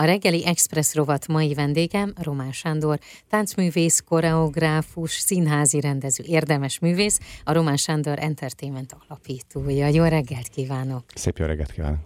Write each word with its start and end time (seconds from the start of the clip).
A 0.00 0.04
reggeli 0.04 0.46
Express 0.46 0.94
rovat 0.94 1.26
mai 1.26 1.54
vendégem 1.54 2.12
Román 2.22 2.52
Sándor, 2.52 2.98
táncművész, 3.28 4.02
koreográfus, 4.08 5.12
színházi 5.12 5.80
rendező, 5.80 6.24
érdemes 6.26 6.78
művész, 6.78 7.18
a 7.44 7.52
Román 7.52 7.76
Sándor 7.76 8.18
Entertainment 8.18 8.96
alapítója. 9.06 9.86
Jó 9.86 10.04
reggelt 10.04 10.48
kívánok! 10.48 11.04
Szép 11.14 11.38
jó 11.38 11.46
reggelt 11.46 11.72
kívánok! 11.72 11.98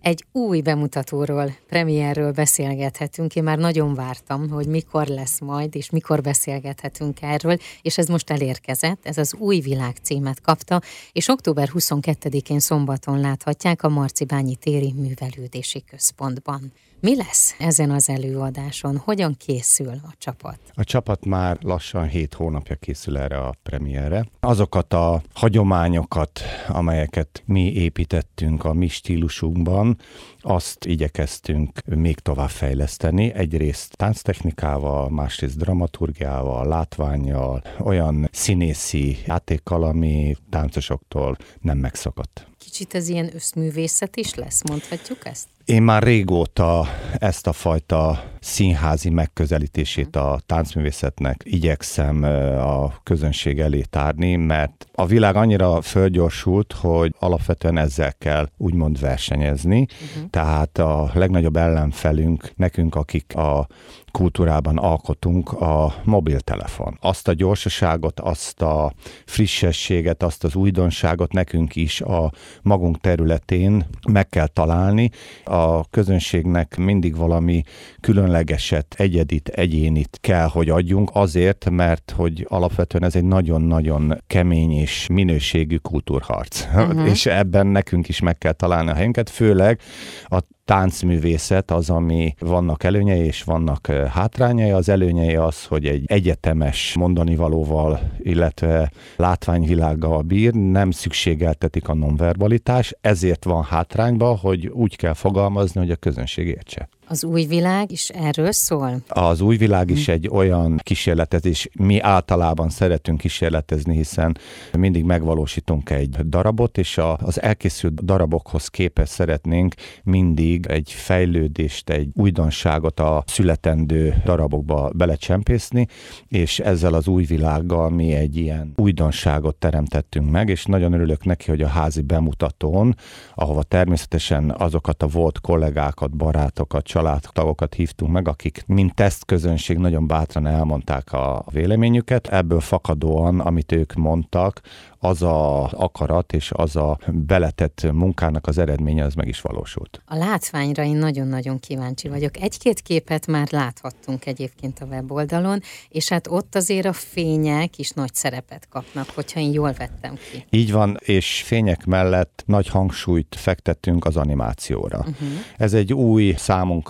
Egy 0.00 0.24
új 0.32 0.60
bemutatóról, 0.60 1.56
premierről 1.68 2.32
beszélgethetünk. 2.32 3.36
Én 3.36 3.42
már 3.42 3.58
nagyon 3.58 3.94
vártam, 3.94 4.50
hogy 4.50 4.66
mikor 4.66 5.06
lesz 5.06 5.40
majd, 5.40 5.74
és 5.74 5.90
mikor 5.90 6.20
beszélgethetünk 6.20 7.22
erről, 7.22 7.56
és 7.82 7.98
ez 7.98 8.08
most 8.08 8.30
elérkezett, 8.30 9.06
ez 9.06 9.18
az 9.18 9.34
Új 9.34 9.60
Világ 9.60 9.96
címet 10.02 10.40
kapta, 10.40 10.80
és 11.12 11.28
október 11.28 11.70
22-én 11.74 12.60
szombaton 12.60 13.20
láthatják 13.20 13.82
a 13.82 13.88
Marcibányi 13.88 14.56
téri 14.56 14.92
művelődési 14.92 15.84
központban. 15.84 16.72
Mi 17.02 17.16
lesz 17.16 17.54
ezen 17.58 17.90
az 17.90 18.08
előadáson? 18.08 18.96
Hogyan 18.96 19.36
készül 19.38 19.88
a 19.88 20.14
csapat? 20.18 20.58
A 20.74 20.84
csapat 20.84 21.24
már 21.24 21.58
lassan 21.60 22.08
7 22.08 22.34
hónapja 22.34 22.76
készül 22.76 23.18
erre 23.18 23.38
a 23.38 23.54
premierre. 23.62 24.26
Azokat 24.40 24.92
a 24.92 25.22
hagyományokat, 25.34 26.40
amelyeket 26.68 27.42
mi 27.46 27.72
építettünk 27.72 28.64
a 28.64 28.72
mi 28.72 28.88
stílusunkban, 28.88 29.98
azt 30.40 30.84
igyekeztünk 30.84 31.80
még 31.84 32.18
tovább 32.18 32.48
fejleszteni. 32.48 33.32
Egyrészt 33.34 33.96
tánctechnikával, 33.96 35.10
másrészt 35.10 35.56
dramaturgiával, 35.56 36.66
látványjal, 36.66 37.62
olyan 37.78 38.28
színészi 38.32 39.18
játékkal, 39.26 39.82
ami 39.82 40.36
táncosoktól 40.50 41.36
nem 41.60 41.78
megszokott. 41.78 42.46
Kicsit 42.58 42.94
ez 42.94 43.08
ilyen 43.08 43.30
összművészet 43.34 44.16
is 44.16 44.34
lesz, 44.34 44.68
mondhatjuk 44.68 45.26
ezt? 45.26 45.48
Én 45.64 45.82
már 45.82 46.02
régóta 46.02 46.86
ezt 47.18 47.46
a 47.46 47.52
fajta 47.52 48.22
színházi 48.40 49.10
megközelítését 49.10 50.16
a 50.16 50.40
táncművészetnek 50.46 51.40
igyekszem 51.44 52.22
a 52.58 52.92
közönség 53.02 53.60
elé 53.60 53.80
tárni, 53.80 54.36
mert 54.36 54.86
a 54.94 55.06
világ 55.06 55.36
annyira 55.36 55.80
fölgyorsult, 55.80 56.72
hogy 56.72 57.14
alapvetően 57.18 57.78
ezzel 57.78 58.12
kell 58.18 58.48
úgymond 58.56 59.00
versenyezni. 59.00 59.86
Uh-huh. 59.90 60.30
Tehát 60.30 60.78
a 60.78 61.10
legnagyobb 61.14 61.56
ellenfelünk 61.56 62.52
nekünk, 62.56 62.94
akik 62.94 63.36
a 63.36 63.66
kultúrában 64.10 64.78
alkotunk 64.78 65.52
a 65.52 65.94
mobiltelefon. 66.04 66.98
Azt 67.00 67.28
a 67.28 67.32
gyorsaságot, 67.32 68.20
azt 68.20 68.62
a 68.62 68.92
frissességet, 69.26 70.22
azt 70.22 70.44
az 70.44 70.54
újdonságot 70.54 71.32
nekünk 71.32 71.76
is 71.76 72.00
a 72.00 72.32
magunk 72.62 73.00
területén 73.00 73.86
meg 74.08 74.28
kell 74.28 74.46
találni. 74.46 75.10
A 75.44 75.88
közönségnek 75.88 76.76
mindig 76.76 77.16
valami 77.16 77.62
különlegeset, 78.00 78.94
egyedit, 78.98 79.48
egyénit 79.48 80.18
kell, 80.20 80.46
hogy 80.46 80.68
adjunk 80.68 81.10
azért, 81.12 81.70
mert 81.70 82.12
hogy 82.16 82.46
alapvetően 82.48 83.04
ez 83.04 83.16
egy 83.16 83.24
nagyon-nagyon 83.24 84.22
kemény 84.26 84.72
és 84.72 85.06
minőségű 85.12 85.76
kultúrharc. 85.76 86.64
Uh-huh. 86.74 87.10
és 87.10 87.26
ebben 87.26 87.66
nekünk 87.66 88.08
is 88.08 88.20
meg 88.20 88.38
kell 88.38 88.52
találni 88.52 88.90
a 88.90 88.94
helyünket, 88.94 89.30
főleg 89.30 89.80
a 90.24 90.40
táncművészet 90.70 91.70
az, 91.70 91.90
ami 91.90 92.34
vannak 92.38 92.84
előnyei 92.84 93.24
és 93.24 93.42
vannak 93.42 93.86
hátrányai. 93.86 94.70
Az 94.70 94.88
előnyei 94.88 95.36
az, 95.36 95.64
hogy 95.64 95.86
egy 95.86 96.04
egyetemes 96.06 96.94
mondani 96.94 97.36
valóval, 97.36 98.00
illetve 98.18 98.90
látványvilággal 99.16 100.22
bír, 100.22 100.52
nem 100.52 100.90
szükségeltetik 100.90 101.88
a 101.88 101.94
nonverbalitás, 101.94 102.94
ezért 103.00 103.44
van 103.44 103.62
hátrányba, 103.62 104.36
hogy 104.36 104.66
úgy 104.66 104.96
kell 104.96 105.14
fogalmazni, 105.14 105.80
hogy 105.80 105.90
a 105.90 105.96
közönség 105.96 106.46
értse. 106.46 106.88
Az 107.10 107.24
új 107.24 107.44
világ 107.44 107.90
is 107.90 108.08
erről 108.08 108.52
szól? 108.52 109.02
Az 109.08 109.40
új 109.40 109.56
világ 109.56 109.90
is 109.90 110.08
egy 110.08 110.28
olyan 110.32 110.80
kísérletezés, 110.82 111.68
mi 111.72 112.00
általában 112.00 112.68
szeretünk 112.68 113.18
kísérletezni, 113.18 113.96
hiszen 113.96 114.36
mindig 114.78 115.04
megvalósítunk 115.04 115.90
egy 115.90 116.10
darabot, 116.10 116.78
és 116.78 116.98
az 117.16 117.42
elkészült 117.42 118.04
darabokhoz 118.04 118.68
képest 118.68 119.12
szeretnénk 119.12 119.74
mindig 120.02 120.66
egy 120.66 120.92
fejlődést, 120.92 121.90
egy 121.90 122.08
újdonságot 122.14 123.00
a 123.00 123.24
születendő 123.26 124.22
darabokba 124.24 124.90
belecsempészni, 124.94 125.86
és 126.28 126.58
ezzel 126.58 126.94
az 126.94 127.08
új 127.08 127.24
világgal 127.24 127.90
mi 127.90 128.12
egy 128.12 128.36
ilyen 128.36 128.72
újdonságot 128.76 129.56
teremtettünk 129.56 130.30
meg, 130.30 130.48
és 130.48 130.64
nagyon 130.64 130.92
örülök 130.92 131.24
neki, 131.24 131.50
hogy 131.50 131.62
a 131.62 131.68
házi 131.68 132.02
bemutatón, 132.02 132.96
ahova 133.34 133.62
természetesen 133.62 134.54
azokat 134.58 135.02
a 135.02 135.06
volt 135.06 135.40
kollégákat, 135.40 136.16
barátokat, 136.16 136.86
családtagokat 137.00 137.74
hívtunk 137.74 138.12
meg, 138.12 138.28
akik 138.28 138.64
mint 138.66 138.94
tesztközönség 138.94 139.78
nagyon 139.78 140.06
bátran 140.06 140.46
elmondták 140.46 141.12
a 141.12 141.44
véleményüket. 141.50 142.26
Ebből 142.26 142.60
fakadóan, 142.60 143.40
amit 143.40 143.72
ők 143.72 143.94
mondtak, 143.94 144.60
az 145.02 145.22
a 145.22 145.64
akarat 145.64 146.32
és 146.32 146.50
az 146.54 146.76
a 146.76 146.98
beletett 147.06 147.86
munkának 147.92 148.46
az 148.46 148.58
eredménye 148.58 149.04
az 149.04 149.14
meg 149.14 149.28
is 149.28 149.40
valósult. 149.40 150.02
A 150.06 150.16
látványra 150.16 150.84
én 150.84 150.96
nagyon-nagyon 150.96 151.58
kíváncsi 151.58 152.08
vagyok. 152.08 152.40
Egy-két 152.40 152.80
képet 152.80 153.26
már 153.26 153.48
láthattunk 153.50 154.26
egyébként 154.26 154.78
a 154.80 154.84
weboldalon, 154.84 155.60
és 155.88 156.08
hát 156.08 156.26
ott 156.26 156.54
azért 156.54 156.86
a 156.86 156.92
fények 156.92 157.78
is 157.78 157.90
nagy 157.90 158.14
szerepet 158.14 158.68
kapnak, 158.68 159.10
hogyha 159.14 159.40
én 159.40 159.52
jól 159.52 159.72
vettem 159.72 160.14
ki. 160.14 160.44
Így 160.50 160.72
van, 160.72 160.96
és 161.04 161.42
fények 161.46 161.84
mellett 161.86 162.42
nagy 162.46 162.68
hangsúlyt 162.68 163.36
fektettünk 163.38 164.04
az 164.04 164.16
animációra. 164.16 164.98
Uh-huh. 164.98 165.28
Ez 165.56 165.72
egy 165.72 165.92
új 165.92 166.34
számunkra 166.36 166.89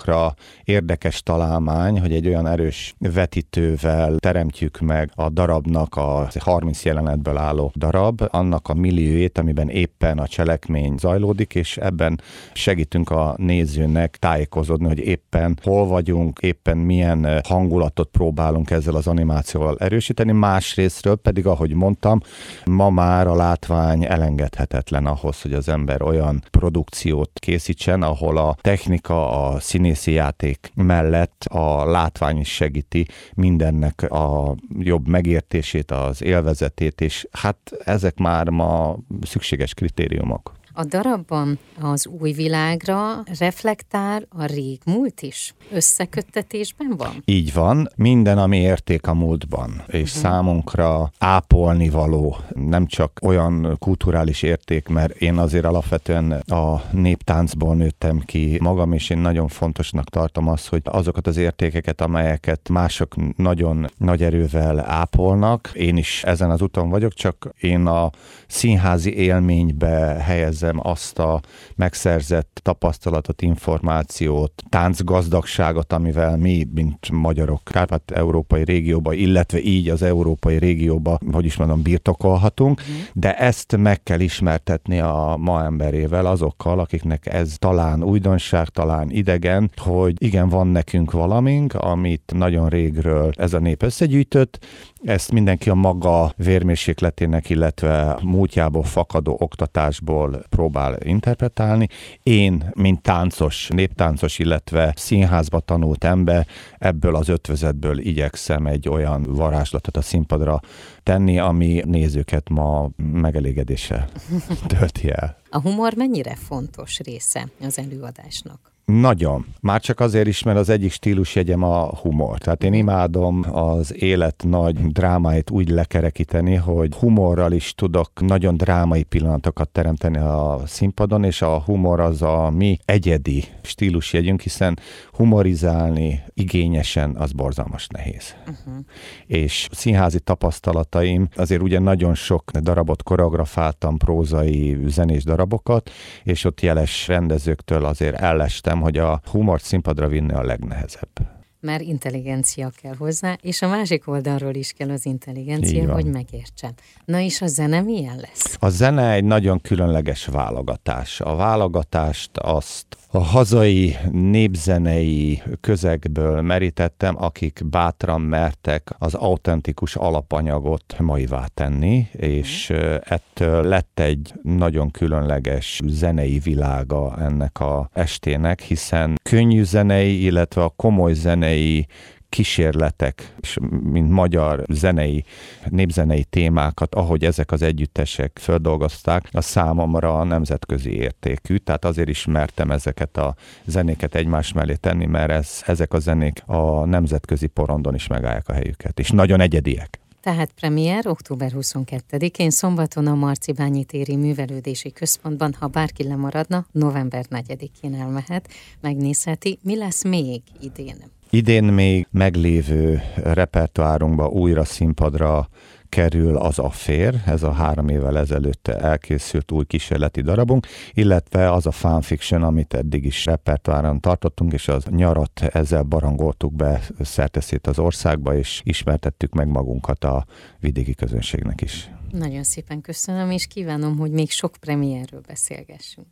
érdekes 0.64 1.22
találmány, 1.22 2.00
hogy 2.00 2.12
egy 2.12 2.26
olyan 2.26 2.46
erős 2.46 2.94
vetítővel 2.98 4.16
teremtjük 4.18 4.78
meg 4.80 5.10
a 5.14 5.28
darabnak 5.28 5.96
a 5.96 6.28
30 6.38 6.84
jelenetből 6.84 7.36
álló 7.36 7.72
darab, 7.74 8.22
annak 8.28 8.68
a 8.68 8.74
milliójét, 8.74 9.38
amiben 9.38 9.68
éppen 9.68 10.18
a 10.18 10.26
cselekmény 10.26 10.96
zajlódik, 10.98 11.54
és 11.54 11.76
ebben 11.76 12.20
segítünk 12.52 13.10
a 13.10 13.34
nézőnek 13.36 14.16
tájékozódni, 14.16 14.86
hogy 14.86 14.98
éppen 14.98 15.58
hol 15.62 15.86
vagyunk, 15.86 16.38
éppen 16.38 16.78
milyen 16.78 17.40
hangulatot 17.44 18.08
próbálunk 18.08 18.70
ezzel 18.70 18.94
az 18.94 19.06
animációval 19.06 19.76
erősíteni. 19.78 20.32
Másrésztről 20.32 21.16
pedig, 21.16 21.46
ahogy 21.46 21.74
mondtam, 21.74 22.20
ma 22.64 22.90
már 22.90 23.26
a 23.26 23.34
látvány 23.34 24.04
elengedhetetlen 24.04 25.06
ahhoz, 25.06 25.42
hogy 25.42 25.52
az 25.52 25.68
ember 25.68 26.02
olyan 26.02 26.42
produkciót 26.50 27.30
készítsen, 27.34 28.02
ahol 28.02 28.36
a 28.36 28.56
technika, 28.60 29.48
a 29.50 29.60
színészi 29.94 30.12
játék 30.12 30.72
mellett 30.74 31.44
a 31.44 31.84
látvány 31.84 32.38
is 32.38 32.54
segíti 32.54 33.06
mindennek 33.34 34.02
a 34.02 34.54
jobb 34.78 35.08
megértését, 35.08 35.90
az 35.90 36.22
élvezetét, 36.22 37.00
és 37.00 37.26
hát 37.32 37.58
ezek 37.84 38.18
már 38.18 38.48
ma 38.48 38.96
szükséges 39.22 39.74
kritériumok. 39.74 40.59
A 40.80 40.84
darabban 40.84 41.58
az 41.80 42.06
új 42.06 42.32
világra 42.32 43.22
reflektál 43.38 44.26
a 44.28 44.44
rég 44.44 44.80
múlt 44.84 45.22
is? 45.22 45.54
Összeköttetésben 45.72 46.94
van? 46.96 47.22
Így 47.24 47.52
van. 47.52 47.88
Minden, 47.96 48.38
ami 48.38 48.56
érték 48.56 49.06
a 49.06 49.14
múltban, 49.14 49.82
és 49.86 50.14
uh-huh. 50.14 50.22
számunkra 50.22 51.10
ápolni 51.18 51.88
való, 51.88 52.36
nem 52.54 52.86
csak 52.86 53.18
olyan 53.22 53.76
kulturális 53.78 54.42
érték, 54.42 54.88
mert 54.88 55.16
én 55.16 55.38
azért 55.38 55.64
alapvetően 55.64 56.32
a 56.32 56.82
néptáncból 56.90 57.74
nőttem 57.74 58.18
ki 58.18 58.58
magam, 58.60 58.92
és 58.92 59.10
én 59.10 59.18
nagyon 59.18 59.48
fontosnak 59.48 60.08
tartom 60.08 60.48
azt, 60.48 60.68
hogy 60.68 60.82
azokat 60.84 61.26
az 61.26 61.36
értékeket, 61.36 62.00
amelyeket 62.00 62.68
mások 62.68 63.36
nagyon 63.36 63.90
nagy 63.96 64.22
erővel 64.22 64.78
ápolnak, 64.78 65.70
én 65.74 65.96
is 65.96 66.24
ezen 66.24 66.50
az 66.50 66.62
úton 66.62 66.88
vagyok, 66.88 67.14
csak 67.14 67.54
én 67.60 67.86
a 67.86 68.10
színházi 68.46 69.14
élménybe 69.14 70.16
helyezem 70.22 70.69
érzem 70.70 70.90
azt 70.92 71.18
a 71.18 71.40
megszerzett 71.76 72.60
tapasztalatot, 72.62 73.42
információt, 73.42 74.59
táncgazdagságot, 74.70 75.92
amivel 75.92 76.36
mi, 76.36 76.66
mint 76.74 77.10
magyarok, 77.10 77.60
Kárpát-európai 77.64 78.64
régióba, 78.64 79.12
illetve 79.12 79.60
így 79.60 79.88
az 79.88 80.02
európai 80.02 80.58
régióba, 80.58 81.18
hogy 81.32 81.44
is 81.44 81.56
mondom, 81.56 81.82
birtokolhatunk, 81.82 82.82
mm. 82.82 82.94
de 83.12 83.36
ezt 83.36 83.76
meg 83.76 84.02
kell 84.02 84.20
ismertetni 84.20 85.00
a 85.00 85.36
ma 85.38 85.64
emberével, 85.64 86.26
azokkal, 86.26 86.78
akiknek 86.78 87.26
ez 87.26 87.54
talán 87.58 88.04
újdonság, 88.04 88.68
talán 88.68 89.10
idegen, 89.10 89.70
hogy 89.76 90.14
igen, 90.18 90.48
van 90.48 90.66
nekünk 90.66 91.10
valamink, 91.10 91.74
amit 91.74 92.32
nagyon 92.36 92.68
régről 92.68 93.32
ez 93.36 93.52
a 93.52 93.58
nép 93.58 93.82
összegyűjtött, 93.82 94.58
ezt 95.02 95.32
mindenki 95.32 95.70
a 95.70 95.74
maga 95.74 96.32
vérmérsékletének, 96.36 97.50
illetve 97.50 98.18
múltjából 98.22 98.82
fakadó 98.82 99.36
oktatásból 99.40 100.42
próbál 100.48 100.96
interpretálni. 101.02 101.88
Én, 102.22 102.70
mint 102.74 103.02
táncos, 103.02 103.68
néptáncos, 103.68 104.38
illetve 104.38 104.59
színházba 104.94 105.60
tanult 105.60 106.04
ember, 106.04 106.46
ebből 106.78 107.16
az 107.16 107.28
ötvözetből 107.28 107.98
igyekszem 107.98 108.66
egy 108.66 108.88
olyan 108.88 109.22
varázslatot 109.22 109.96
a 109.96 110.02
színpadra 110.02 110.60
tenni, 111.02 111.38
ami 111.38 111.82
nézőket 111.86 112.48
ma 112.48 112.90
megelégedéssel 112.96 114.08
tölti 114.78 115.10
el. 115.10 115.36
A 115.50 115.60
humor 115.60 115.94
mennyire 115.94 116.34
fontos 116.34 116.98
része 116.98 117.48
az 117.60 117.78
előadásnak? 117.78 118.69
Nagyon. 118.90 119.46
Már 119.60 119.80
csak 119.80 120.00
azért 120.00 120.26
is, 120.26 120.42
mert 120.42 120.58
az 120.58 120.68
egyik 120.68 120.92
stílusjegyem 120.92 121.62
a 121.62 121.96
humor. 121.96 122.38
Tehát 122.38 122.64
én 122.64 122.72
imádom 122.72 123.44
az 123.52 124.02
élet 124.02 124.44
nagy 124.48 124.92
drámáit 124.92 125.50
úgy 125.50 125.68
lekerekíteni, 125.68 126.54
hogy 126.54 126.94
humorral 126.94 127.52
is 127.52 127.74
tudok 127.74 128.10
nagyon 128.20 128.56
drámai 128.56 129.02
pillanatokat 129.02 129.68
teremteni 129.68 130.18
a 130.18 130.60
színpadon, 130.66 131.24
és 131.24 131.42
a 131.42 131.60
humor 131.60 132.00
az 132.00 132.22
a 132.22 132.50
mi 132.50 132.78
egyedi 132.84 133.44
stílusjegyünk, 133.62 134.40
hiszen 134.40 134.78
humorizálni 135.12 136.22
igényesen 136.34 137.16
az 137.16 137.32
borzalmas 137.32 137.86
nehéz. 137.86 138.34
Uh-huh. 138.40 138.84
És 139.26 139.68
színházi 139.72 140.20
tapasztalataim, 140.20 141.28
azért 141.36 141.62
ugye 141.62 141.78
nagyon 141.78 142.14
sok 142.14 142.50
darabot 142.50 143.02
koreografáltam, 143.02 143.96
prózai, 143.96 144.78
zenés 144.86 145.24
darabokat, 145.24 145.90
és 146.22 146.44
ott 146.44 146.60
jeles 146.60 147.08
rendezőktől 147.08 147.84
azért 147.84 148.20
ellestem, 148.20 148.79
hogy 148.80 148.98
a 148.98 149.20
humort 149.30 149.62
színpadra 149.62 150.08
vinni 150.08 150.32
a 150.32 150.42
legnehezebb 150.42 151.39
mert 151.60 151.82
intelligencia 151.82 152.70
kell 152.82 152.94
hozzá, 152.98 153.36
és 153.42 153.62
a 153.62 153.68
másik 153.68 154.08
oldalról 154.08 154.54
is 154.54 154.72
kell 154.72 154.90
az 154.90 155.06
intelligencia, 155.06 155.92
hogy 155.92 156.04
megértsen. 156.04 156.74
Na 157.04 157.18
és 157.18 157.40
a 157.40 157.46
zene 157.46 157.80
milyen 157.80 158.16
lesz? 158.16 158.56
A 158.58 158.68
zene 158.68 159.12
egy 159.12 159.24
nagyon 159.24 159.60
különleges 159.60 160.26
válogatás. 160.26 161.20
A 161.20 161.34
válogatást 161.34 162.30
azt 162.38 162.86
a 163.12 163.18
hazai 163.18 163.96
népzenei 164.10 165.42
közegből 165.60 166.40
merítettem, 166.40 167.22
akik 167.22 167.60
bátran 167.64 168.20
mertek 168.20 168.90
az 168.98 169.14
autentikus 169.14 169.96
alapanyagot 169.96 170.94
maivá 170.98 171.46
tenni, 171.54 172.08
és 172.12 172.70
ettől 173.04 173.64
lett 173.64 174.00
egy 174.00 174.32
nagyon 174.42 174.90
különleges 174.90 175.80
zenei 175.86 176.38
világa 176.38 177.16
ennek 177.18 177.60
a 177.60 177.90
estének, 177.92 178.60
hiszen 178.60 179.18
könnyű 179.22 179.62
zenei, 179.62 180.24
illetve 180.24 180.62
a 180.62 180.72
komoly 180.76 181.14
zenei 181.50 181.86
kísérletek, 182.28 183.34
és 183.40 183.58
mint 183.82 184.10
magyar 184.10 184.64
zenei, 184.68 185.24
népzenei 185.68 186.24
témákat, 186.24 186.94
ahogy 186.94 187.24
ezek 187.24 187.52
az 187.52 187.62
együttesek 187.62 188.38
földolgozták, 188.40 189.28
a 189.32 189.40
számomra 189.40 190.18
a 190.18 190.24
nemzetközi 190.24 190.92
értékű, 190.92 191.56
tehát 191.56 191.84
azért 191.84 192.08
is 192.08 192.26
mertem 192.26 192.70
ezeket 192.70 193.16
a 193.16 193.34
zenéket 193.64 194.14
egymás 194.14 194.52
mellé 194.52 194.74
tenni, 194.74 195.06
mert 195.06 195.30
ez, 195.30 195.62
ezek 195.66 195.92
a 195.92 195.98
zenék 195.98 196.42
a 196.46 196.84
nemzetközi 196.84 197.46
porondon 197.46 197.94
is 197.94 198.06
megállják 198.06 198.48
a 198.48 198.52
helyüket, 198.52 198.98
és 198.98 199.10
nagyon 199.10 199.40
egyediek. 199.40 200.00
Tehát 200.20 200.52
premier 200.52 201.06
október 201.06 201.52
22-én 201.54 202.50
szombaton 202.50 203.06
a 203.06 203.14
Marcibányi 203.14 203.84
téri 203.84 204.16
művelődési 204.16 204.92
központban, 204.92 205.54
ha 205.58 205.66
bárki 205.66 206.02
lemaradna, 206.02 206.66
november 206.72 207.24
4-én 207.30 207.94
elmehet, 207.94 208.48
megnézheti, 208.80 209.58
mi 209.62 209.76
lesz 209.76 210.04
még 210.04 210.42
idén. 210.60 211.18
Idén 211.32 211.64
még 211.64 212.06
meglévő 212.10 213.02
repertoárunkba 213.16 214.28
újra 214.28 214.64
színpadra 214.64 215.48
kerül 215.88 216.36
az 216.36 216.58
a 216.58 216.70
fér, 216.70 217.22
ez 217.26 217.42
a 217.42 217.52
három 217.52 217.88
évvel 217.88 218.18
ezelőtt 218.18 218.68
elkészült 218.68 219.52
új 219.52 219.64
kísérleti 219.64 220.20
darabunk, 220.20 220.66
illetve 220.92 221.52
az 221.52 221.66
a 221.66 221.70
fanfiction, 221.70 222.42
amit 222.42 222.74
eddig 222.74 223.04
is 223.04 223.24
repertoáron 223.24 224.00
tartottunk, 224.00 224.52
és 224.52 224.68
az 224.68 224.84
nyarat 224.84 225.42
ezzel 225.42 225.82
barangoltuk 225.82 226.54
be 226.54 226.82
szerteszét 227.00 227.66
az 227.66 227.78
országba, 227.78 228.36
és 228.36 228.60
ismertettük 228.64 229.32
meg 229.32 229.48
magunkat 229.48 230.04
a 230.04 230.26
vidéki 230.60 230.94
közönségnek 230.94 231.60
is. 231.60 231.90
Nagyon 232.10 232.42
szépen 232.42 232.80
köszönöm, 232.80 233.30
és 233.30 233.46
kívánom, 233.46 233.98
hogy 233.98 234.10
még 234.10 234.30
sok 234.30 234.56
premierről 234.60 235.20
beszélgessünk. 235.26 236.06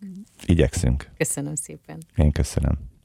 Igyekszünk. 0.45 1.11
Köszönöm 1.17 1.55
szépen. 1.55 1.99
Én 2.17 2.33
köszönöm. 2.33 2.97